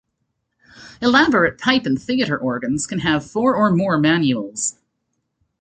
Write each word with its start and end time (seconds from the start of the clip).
Elaborate 0.99 1.59
pipe 1.59 1.85
and 1.85 2.01
theater 2.01 2.35
organs 2.35 2.87
can 2.87 2.97
have 3.01 3.23
four 3.23 3.53
or 3.55 3.69
more 3.69 3.99
manuals. 3.99 4.79